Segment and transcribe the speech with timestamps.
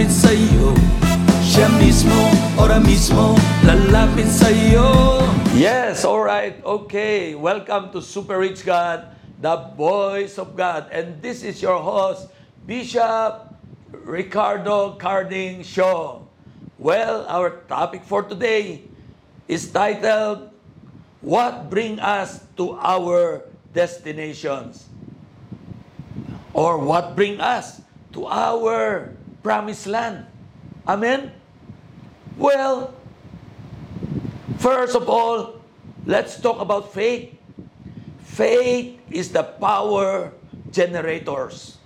[0.00, 0.72] lalapit sa'yo
[1.44, 2.16] Siya mismo,
[2.56, 3.36] ora mismo
[3.68, 5.20] lalapit sa'yo
[5.52, 6.56] Yes, all right.
[6.64, 7.36] Okay.
[7.36, 9.12] Welcome to Super Rich God,
[9.44, 10.88] the voice of God.
[10.88, 12.32] And this is your host,
[12.64, 13.52] Bishop
[13.92, 16.24] Ricardo Carding Shaw.
[16.80, 18.88] Well, our topic for today
[19.52, 20.48] is titled
[21.20, 23.44] What Bring Us to Our
[23.76, 24.88] Destinations?
[26.56, 27.84] Or what bring us
[28.16, 29.12] to our
[29.42, 30.26] promised land?
[30.86, 31.32] Amen?
[32.36, 32.94] Well,
[34.60, 35.56] First of all,
[36.04, 37.32] let's talk about faith.
[38.20, 40.36] Faith is the power
[40.68, 41.80] generators.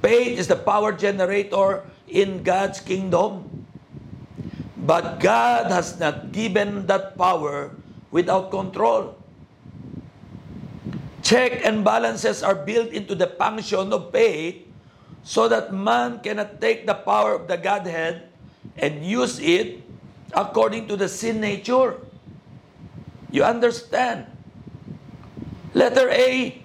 [0.00, 3.68] Faith is the power generator in God's kingdom.
[4.80, 7.76] But God has not given that power
[8.08, 9.20] without control.
[11.20, 14.63] Check and balances are built into the function of faith
[15.24, 18.28] so that man cannot take the power of the Godhead
[18.76, 19.80] and use it
[20.32, 21.96] according to the sin nature.
[23.32, 24.26] You understand?
[25.72, 26.62] Letter A,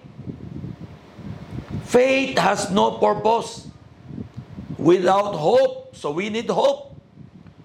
[1.85, 3.67] faith has no purpose
[4.77, 5.95] without hope.
[5.95, 6.95] So we need hope.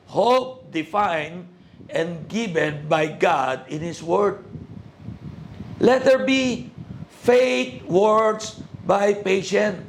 [0.07, 1.49] Hope defined
[1.91, 4.45] and given by God in His Word.
[5.81, 6.71] Letter B,
[7.09, 9.85] faith works by patience,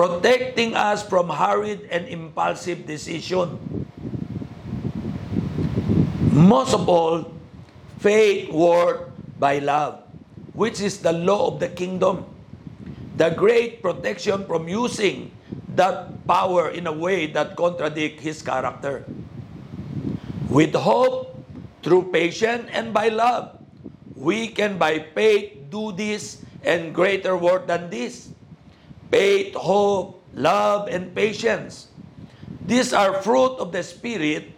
[0.00, 3.60] protecting us from hurried and impulsive decision.
[6.32, 7.28] Most of all,
[8.00, 10.00] faith worked by love,
[10.56, 12.24] which is the law of the kingdom.
[13.20, 15.36] The great protection from using
[15.76, 19.04] that power in a way that contradict his character.
[20.48, 21.36] With hope,
[21.84, 23.52] through patience, and by love,
[24.16, 28.32] we can by faith do this and greater work than this.
[29.10, 31.88] Faith, hope, love, and patience.
[32.66, 34.54] These are fruit of the Spirit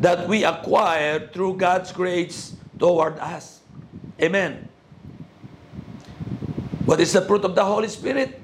[0.00, 3.60] that we acquire through God's grace toward us.
[4.20, 4.68] Amen.
[6.84, 8.38] What is the fruit of the Holy Spirit?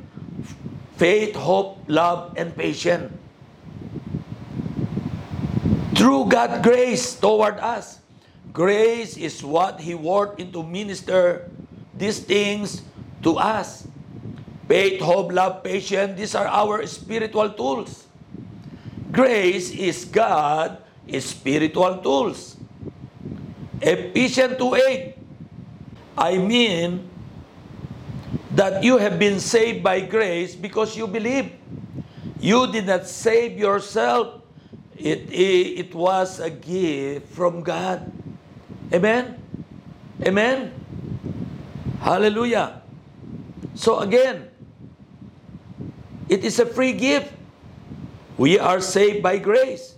[0.97, 3.13] Faith, hope, love, and patience.
[5.95, 8.01] Through God's grace toward us.
[8.53, 11.49] Grace is what He worked into minister
[11.95, 12.83] these things
[13.23, 13.87] to us.
[14.73, 18.09] Faith, hope, love, patience, these are our spiritual tools.
[19.13, 20.81] Grace is God
[21.21, 22.57] spiritual tools.
[23.83, 25.13] Ephesians 2.8
[26.17, 27.05] I mean
[28.57, 31.53] that you have been saved by grace because you believe.
[32.41, 34.41] You did not save yourself.
[34.97, 38.11] It, it, it was a gift from God.
[38.89, 39.37] Amen?
[40.25, 40.73] Amen?
[42.01, 42.81] Hallelujah.
[43.75, 44.49] So again,
[46.29, 47.33] it is a free gift.
[48.39, 49.95] We are saved by grace.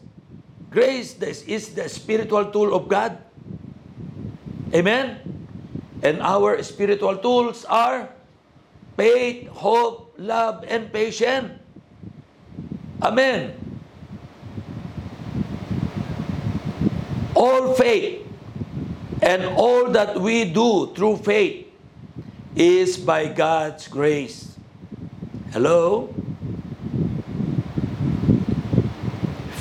[0.71, 1.15] Grace
[1.47, 3.19] is the spiritual tool of God.
[4.75, 5.23] Amen?
[6.03, 8.09] And our spiritual tools are
[8.97, 11.61] faith, hope, love, and patience.
[13.01, 13.55] Amen.
[17.35, 18.27] All faith
[19.23, 21.67] and all that we do through faith
[22.57, 24.54] is by God's grace.
[25.55, 26.11] Hello?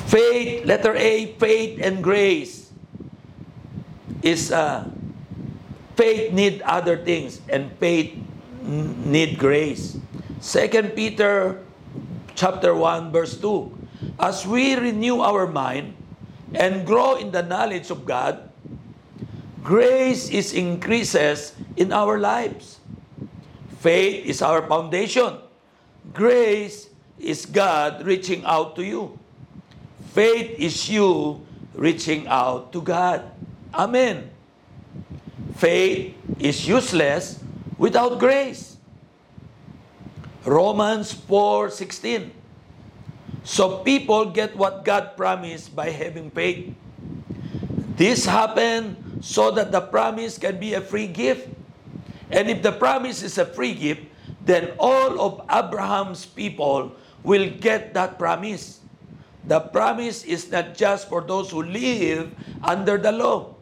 [0.09, 2.73] Faith, letter A, faith and grace
[4.25, 4.89] is uh,
[5.93, 8.17] faith need other things and faith
[9.05, 10.01] need grace.
[10.41, 11.61] Second Peter
[12.33, 13.69] chapter 1 verse 2.
[14.17, 15.93] As we renew our mind
[16.57, 18.49] and grow in the knowledge of God,
[19.61, 22.81] grace is increases in our lives.
[23.77, 25.37] Faith is our foundation.
[26.11, 29.17] Grace is God reaching out to you.
[30.11, 31.41] Faith is you
[31.73, 33.31] reaching out to God.
[33.73, 34.29] Amen.
[35.55, 37.39] Faith is useless
[37.77, 38.77] without grace.
[40.45, 42.31] Romans 4:16.
[43.43, 46.75] So people get what God promised by having faith.
[47.95, 51.47] This happened so that the promise can be a free gift.
[52.31, 54.03] And if the promise is a free gift,
[54.45, 56.91] then all of Abraham's people
[57.23, 58.79] will get that promise.
[59.47, 62.31] The promise is not just for those who live
[62.63, 63.55] under the law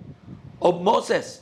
[0.62, 1.42] of Moses.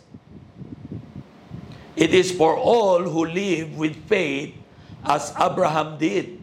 [1.96, 4.56] It is for all who live with faith
[5.04, 6.40] as Abraham did.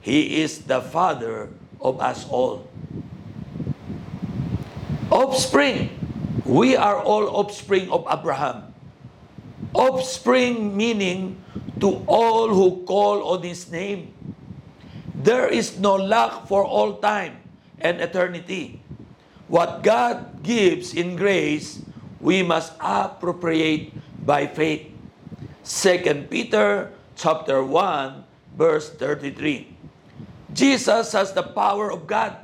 [0.00, 1.50] He is the father
[1.80, 2.66] of us all.
[5.10, 5.90] Offspring.
[6.46, 8.70] We are all offspring of Abraham.
[9.74, 11.38] offspring meaning
[11.80, 14.12] to all who call on his name.
[15.14, 17.40] There is no lack for all time
[17.80, 18.80] and eternity.
[19.48, 21.82] What God gives in grace,
[22.20, 23.92] we must appropriate
[24.24, 24.88] by faith.
[25.64, 28.24] 2 Peter chapter 1
[28.56, 29.68] verse 33.
[30.52, 32.36] Jesus has the power of God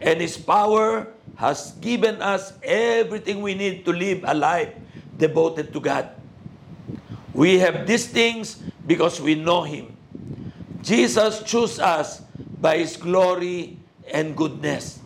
[0.00, 4.74] and his power has given us everything we need to live a life
[5.16, 6.10] devoted to God.
[7.34, 9.96] We have these things because we know him.
[10.82, 12.22] Jesus chose us
[12.60, 13.76] by his glory
[14.12, 15.00] and goodness.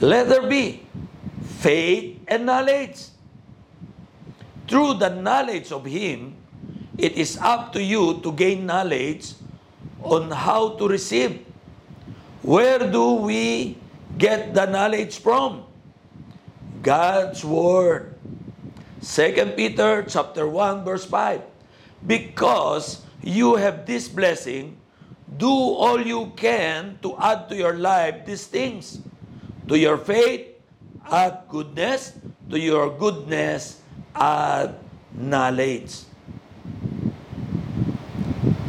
[0.00, 0.86] Let there be
[1.58, 3.10] faith and knowledge.
[4.68, 6.36] Through the knowledge of him,
[6.96, 9.34] it is up to you to gain knowledge
[10.02, 11.44] on how to receive.
[12.42, 13.76] Where do we
[14.16, 15.64] get the knowledge from?
[16.82, 18.14] God's word.
[19.02, 21.42] 2 Peter chapter 1 verse 5.
[22.06, 24.78] Because you have this blessing,
[25.36, 29.00] do all you can to add to your life these things.
[29.68, 30.56] To your faith,
[31.10, 32.16] add goodness.
[32.50, 33.80] To your goodness,
[34.14, 34.80] add
[35.12, 36.08] knowledge.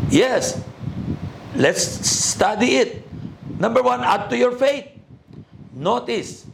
[0.09, 0.61] Yes,
[1.55, 3.07] let's study it.
[3.59, 4.87] Number one, add to your faith.
[5.71, 6.45] Notice,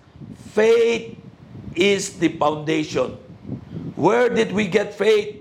[0.54, 1.18] faith
[1.74, 3.18] is the foundation.
[3.96, 5.40] Where did we get faith?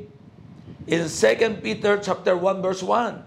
[0.86, 3.22] In 2 Peter chapter 1 verse 1.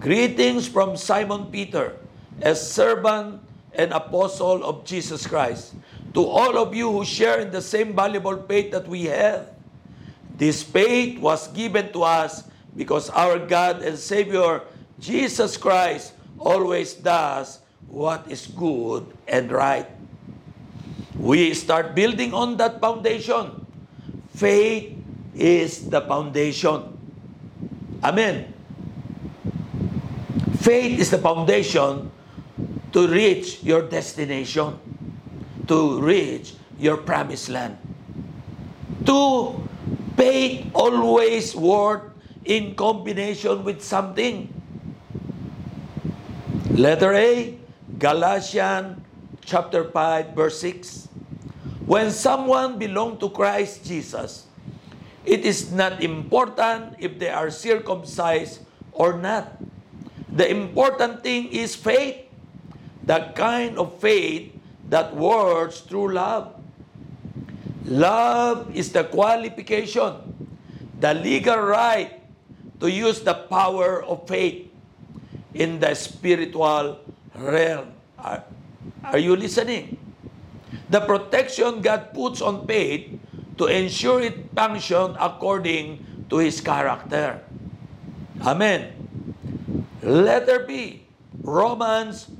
[0.00, 1.96] Greetings from Simon Peter,
[2.40, 3.40] a servant
[3.74, 5.74] and apostle of Jesus Christ.
[6.14, 9.50] To all of you who share in the same valuable faith that we have.
[10.36, 12.44] This faith was given to us
[12.76, 14.62] because our God and Savior,
[15.00, 19.86] Jesus Christ, always does what is good and right.
[21.18, 23.63] We start building on that foundation.
[24.34, 24.98] Faith
[25.34, 26.90] is the foundation.
[28.02, 28.52] Amen.
[30.58, 32.10] Faith is the foundation
[32.92, 34.78] to reach your destination,
[35.66, 37.78] to reach your promised land.
[39.06, 39.54] To
[40.16, 42.14] faith always work
[42.44, 44.50] in combination with something.
[46.70, 47.58] Letter A,
[47.98, 48.98] Galatians
[49.44, 51.13] chapter 5 verse 6.
[51.84, 54.46] When someone belong to Christ Jesus,
[55.24, 58.60] it is not important if they are circumcised
[58.92, 59.60] or not.
[60.32, 62.24] The important thing is faith,
[63.04, 64.52] the kind of faith
[64.88, 66.56] that works through love.
[67.84, 70.16] Love is the qualification,
[71.00, 72.20] the legal right
[72.80, 74.72] to use the power of faith
[75.52, 76.98] in the spiritual
[77.36, 77.92] realm.
[78.18, 78.42] Are,
[79.04, 80.03] are you listening?
[80.94, 83.18] The protection God puts on faith
[83.58, 85.98] to ensure it function according
[86.30, 87.42] to His character.
[88.38, 88.94] Amen.
[90.06, 91.02] Letter B,
[91.42, 92.30] Romans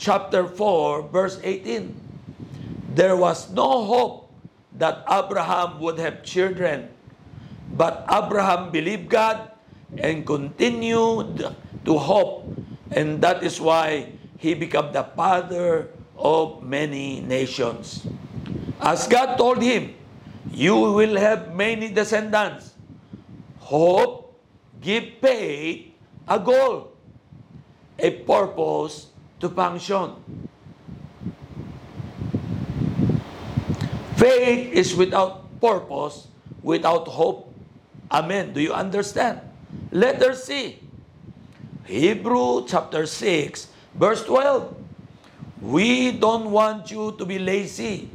[0.00, 1.92] chapter 4, verse 18.
[2.96, 4.32] There was no hope
[4.80, 6.88] that Abraham would have children,
[7.76, 9.52] but Abraham believed God
[10.00, 11.44] and continued
[11.84, 12.56] to hope,
[12.88, 15.92] and that is why he became the father
[16.22, 18.06] of many nations.
[18.80, 19.94] As God told him,
[20.50, 22.74] you will have many descendants.
[23.58, 24.38] Hope,
[24.80, 25.94] give faith
[26.26, 26.94] a goal,
[27.98, 29.10] a purpose
[29.40, 30.14] to function.
[34.16, 36.28] Faith is without purpose,
[36.62, 37.52] without hope.
[38.10, 38.52] Amen.
[38.52, 39.40] Do you understand?
[39.90, 40.78] Letter C.
[41.86, 44.81] Hebrew chapter 6, verse 12.
[45.62, 48.10] We don't want you to be lazy.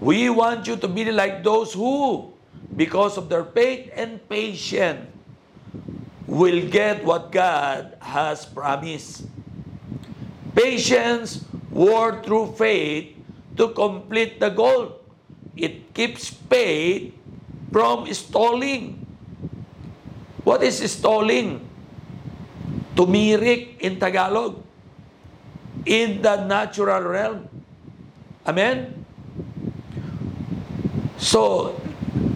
[0.00, 2.32] We want you to be like those who,
[2.74, 5.04] because of their faith and patience,
[6.24, 9.28] will get what God has promised.
[10.56, 13.20] Patience work through faith
[13.60, 14.96] to complete the goal.
[15.52, 17.12] It keeps faith
[17.68, 19.04] from stalling.
[20.40, 21.68] What is stalling?
[22.96, 24.61] Tumirik in Tagalog.
[25.84, 27.48] In the natural realm.
[28.46, 29.02] Amen?
[31.18, 31.72] So,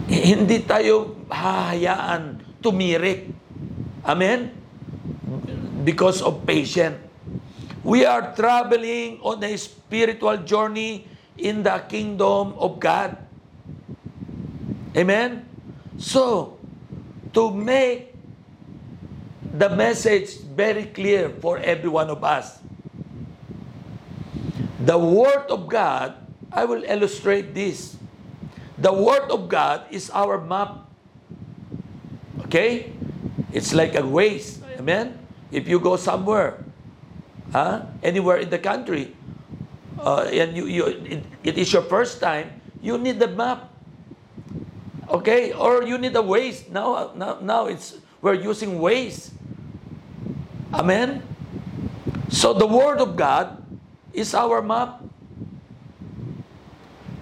[0.07, 3.27] hindi tayo hahayaan tumirik.
[4.07, 4.51] Amen?
[5.83, 6.95] Because of patience.
[7.87, 11.07] We are traveling on a spiritual journey
[11.39, 13.15] in the kingdom of God.
[14.95, 15.47] Amen?
[15.95, 16.57] So,
[17.31, 18.11] to make
[19.57, 22.59] the message very clear for every one of us,
[24.87, 26.15] the Word of God,
[26.47, 27.99] I will illustrate this.
[28.79, 30.87] The Word of God is our map.
[32.47, 32.95] Okay?
[33.51, 34.63] It's like a ways.
[34.79, 35.19] Amen?
[35.51, 36.63] If you go somewhere,
[37.51, 37.83] huh?
[38.01, 39.11] anywhere in the country,
[39.99, 43.67] uh, and you, you, it, it is your first time, you need the map.
[45.09, 45.51] Okay?
[45.51, 46.63] Or you need a ways.
[46.71, 49.31] Now, now, now it's, we're using ways.
[50.71, 51.27] Amen?
[52.29, 53.66] So the Word of God
[54.17, 54.97] is our map.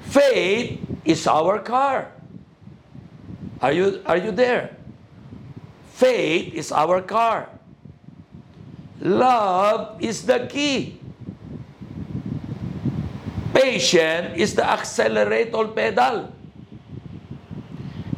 [0.08, 2.08] Faith is our car.
[3.60, 4.78] Are you, are you there?
[5.92, 7.50] Faith is our car.
[9.02, 11.00] Love is the key.
[13.54, 16.32] Patience is the accelerator pedal.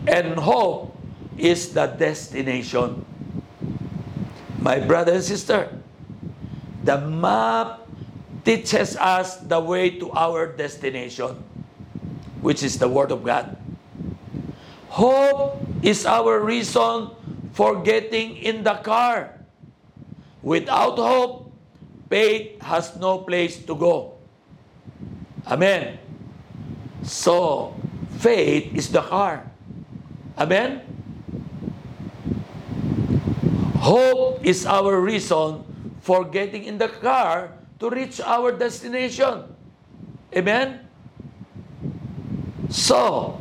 [0.05, 0.95] And hope
[1.37, 3.05] is the destination.
[4.61, 5.73] My brother and sister,
[6.83, 7.86] the map
[8.47, 11.35] teaches us the way to our destination,
[12.39, 13.59] which is the Word of God.
[14.87, 17.11] Hope is our reason
[17.51, 19.35] for getting in the car.
[20.41, 21.51] Without hope,
[22.07, 24.15] faith has no place to go.
[25.43, 25.99] Amen.
[27.03, 27.75] So,
[28.23, 29.43] faith is the car.
[30.39, 30.87] Amen.
[33.83, 35.67] Hope is our reason
[35.99, 39.43] for getting in the car to reach our destination.
[40.35, 40.87] Amen?
[42.69, 43.39] So,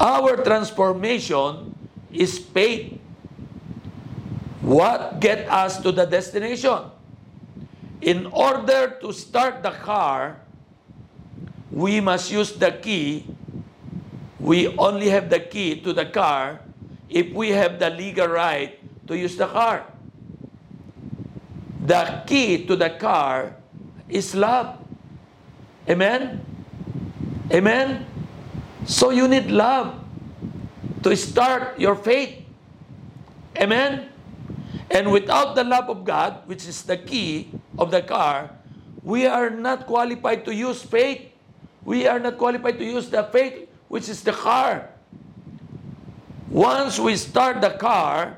[0.00, 1.74] our transformation
[2.12, 2.98] is faith.
[4.60, 6.90] What get us to the destination?
[8.00, 10.38] In order to start the car,
[11.70, 13.26] we must use the key.
[14.38, 16.60] We only have the key to the car
[17.08, 19.86] if we have the legal right to use the car.
[21.88, 23.56] The key to the car
[24.12, 24.76] is love.
[25.88, 26.44] Amen?
[27.48, 28.04] Amen?
[28.84, 29.96] So you need love
[31.02, 32.44] to start your faith.
[33.56, 34.12] Amen?
[34.90, 38.52] And without the love of God, which is the key of the car,
[39.02, 41.32] we are not qualified to use faith.
[41.84, 44.92] We are not qualified to use the faith, which is the car.
[46.52, 48.36] Once we start the car,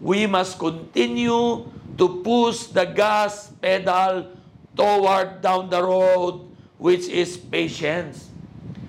[0.00, 1.68] we must continue
[2.00, 4.32] to push the gas pedal
[4.72, 6.48] toward down the road,
[6.80, 8.32] which is patience.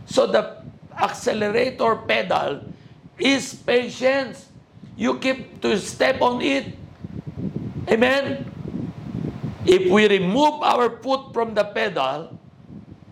[0.08, 0.64] So the
[0.96, 2.64] accelerator pedal
[3.20, 4.48] is patience.
[4.96, 6.72] You keep to step on it.
[7.92, 8.48] Amen.
[9.68, 12.40] If we remove our foot from the pedal,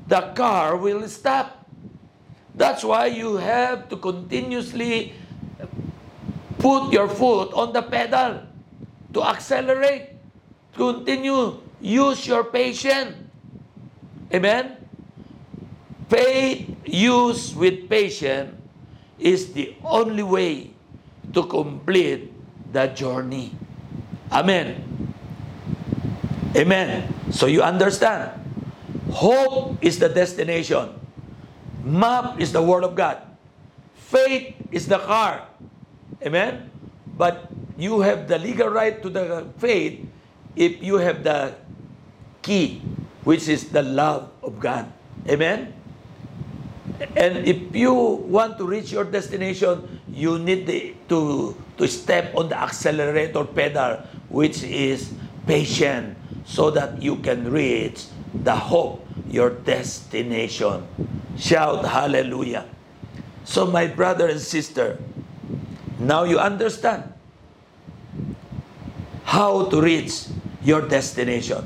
[0.08, 1.68] the car will stop.
[2.56, 5.12] That's why you have to continuously
[6.58, 8.49] put your foot on the pedal
[9.14, 10.16] to accelerate.
[10.76, 11.60] Continue.
[11.82, 13.16] Use your patience.
[14.34, 14.78] Amen?
[16.10, 18.56] Faith used with patience
[19.18, 20.72] is the only way
[21.34, 22.34] to complete
[22.74, 23.54] the journey.
[24.32, 24.86] Amen.
[26.56, 27.14] Amen.
[27.32, 28.34] So you understand.
[29.12, 30.94] Hope is the destination.
[31.84, 33.22] Map is the Word of God.
[33.96, 35.46] Faith is the car.
[36.26, 36.70] Amen?
[37.18, 40.04] But you have the legal right to the faith
[40.56, 41.56] if you have the
[42.42, 42.84] key,
[43.24, 44.92] which is the love of God.
[45.28, 45.74] Amen?
[47.16, 47.94] And if you
[48.28, 54.04] want to reach your destination, you need the, to, to step on the accelerator pedal,
[54.28, 55.14] which is
[55.48, 58.06] patient, so that you can reach
[58.44, 60.84] the hope, your destination.
[61.38, 62.66] Shout hallelujah.
[63.46, 65.00] So, my brother and sister,
[65.98, 67.14] now you understand
[69.30, 70.26] how to reach
[70.66, 71.62] your destination.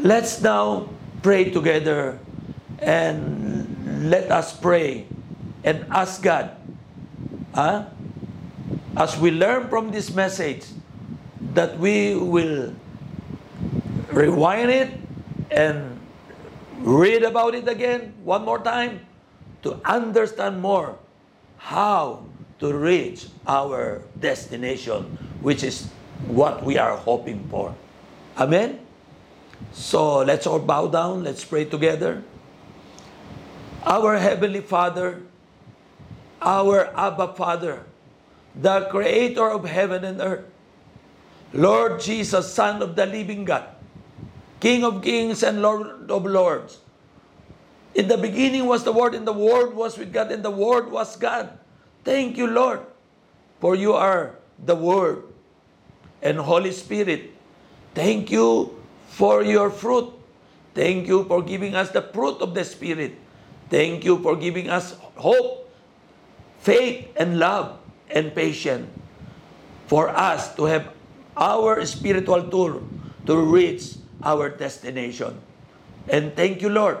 [0.00, 0.88] Let's now
[1.20, 2.18] pray together
[2.80, 5.04] and let us pray
[5.64, 6.56] and ask God,
[7.52, 7.92] huh?
[8.96, 10.64] as we learn from this message,
[11.52, 12.72] that we will
[14.08, 14.88] rewind it
[15.52, 16.00] and
[16.80, 19.04] read about it again one more time
[19.60, 20.96] to understand more
[21.58, 22.24] how
[22.60, 25.04] to reach our destination,
[25.44, 25.92] which is
[26.26, 27.74] what we are hoping for.
[28.36, 28.80] Amen?
[29.72, 32.22] So let's all bow down, let's pray together.
[33.84, 35.22] Our Heavenly Father,
[36.42, 37.84] our Abba Father,
[38.54, 40.44] the Creator of heaven and earth,
[41.52, 43.64] Lord Jesus, Son of the living God,
[44.60, 46.78] King of kings and Lord of lords.
[47.94, 50.90] In the beginning was the Word, and the Word was with God, and the Word
[50.90, 51.58] was God.
[52.04, 52.80] Thank you, Lord,
[53.60, 55.27] for you are the Word.
[56.22, 57.30] And Holy Spirit,
[57.94, 58.74] thank you
[59.08, 60.12] for your fruit.
[60.74, 63.18] Thank you for giving us the fruit of the Spirit,
[63.68, 65.68] Thank you for giving us hope,
[66.60, 68.88] faith, and love, and patience
[69.86, 70.92] for us to have
[71.36, 72.82] our spiritual tool
[73.28, 75.36] to reach our destination.
[76.08, 76.98] And thank you, Lord,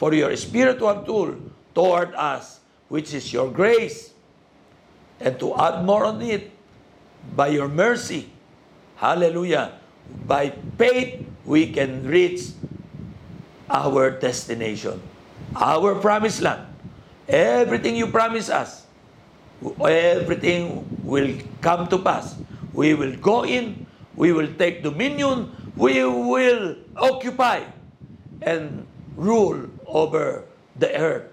[0.00, 1.36] for your spiritual tool
[1.74, 4.12] toward us, which is your grace.
[5.20, 6.50] And to add more on it,
[7.36, 8.32] by your mercy,
[9.00, 9.80] hallelujah,
[10.28, 12.52] by faith, we can reach
[13.72, 15.00] our destination,
[15.56, 16.68] our promised land.
[17.26, 18.84] Everything you promise us,
[19.80, 21.32] everything will
[21.64, 22.36] come to pass.
[22.76, 27.64] We will go in, we will take dominion, we will occupy
[28.42, 30.44] and rule over
[30.76, 31.24] the earth.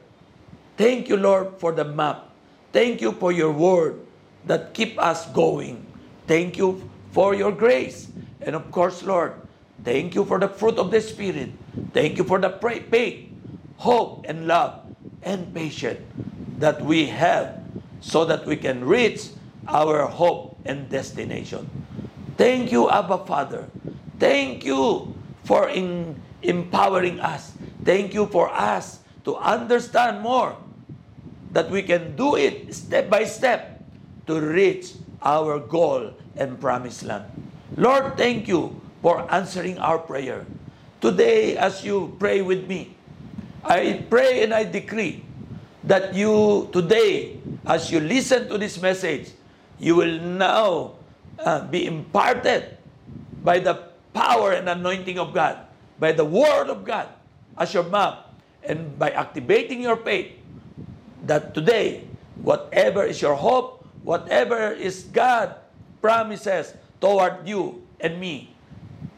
[0.77, 2.31] Thank you, Lord, for the map.
[2.71, 3.99] Thank you for your word
[4.45, 5.83] that keep us going.
[6.27, 8.13] Thank you for your grace.
[8.45, 9.33] And of course, Lord,
[9.81, 11.49] thank you for the fruit of the Spirit.
[11.89, 13.33] Thank you for the faith,
[13.81, 14.85] hope, and love,
[15.25, 15.97] and patience
[16.61, 17.57] that we have
[18.05, 19.33] so that we can reach
[19.65, 21.65] our hope and destination.
[22.37, 23.65] Thank you, Abba Father.
[24.21, 25.09] Thank you
[25.41, 27.57] for in, empowering us.
[27.81, 30.53] Thank you for us to understand more
[31.49, 33.81] that we can do it step by step
[34.29, 37.25] to reach our goal and promised land.
[37.75, 40.45] Lord, thank you for answering our prayer.
[41.01, 42.95] Today, as you pray with me,
[43.63, 45.23] I pray and I decree
[45.83, 49.31] that you today, as you listen to this message,
[49.79, 50.95] you will now
[51.39, 52.77] uh, be imparted
[53.43, 55.57] by the power and anointing of God,
[55.99, 57.09] by the Word of God
[57.57, 58.33] as your map,
[58.63, 60.31] and by activating your faith,
[61.25, 62.05] that today,
[62.41, 63.76] whatever is your hope,
[64.07, 65.59] whatever is God
[65.99, 66.71] promises
[67.03, 68.55] toward you and me,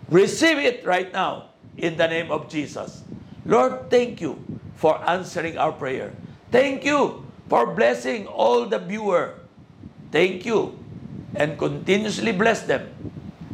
[0.10, 3.06] receive it right now in the name of Jesus.
[3.45, 4.41] Lord, thank you
[4.73, 6.10] for answering our prayer.
[6.49, 9.38] Thank you for blessing all the viewer.
[10.10, 10.73] Thank you
[11.38, 12.89] and continuously bless them.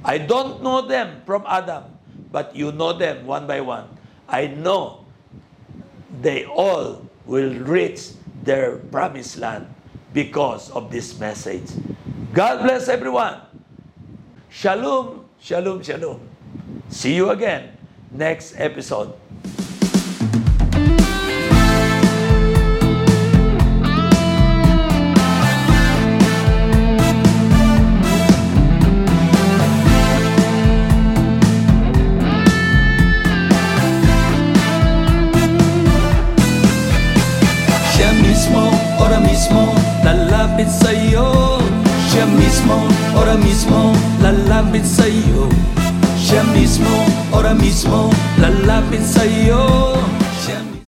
[0.07, 1.83] I don't know them from Adam,
[2.31, 3.91] but you know them one by one.
[4.31, 5.03] I know
[6.23, 8.15] they all will reach
[8.47, 9.74] their promised land
[10.15, 11.67] because of this message.
[12.34, 13.41] God bless everyone.
[14.49, 16.23] Shalom, shalom, shalom.
[16.88, 17.75] See you again
[18.12, 19.13] next episode.
[47.85, 48.09] Mismo,
[48.41, 49.93] lalapit sa'yo